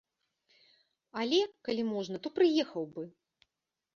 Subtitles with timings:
[1.23, 3.03] Але, калі можна, то прыехаў бы.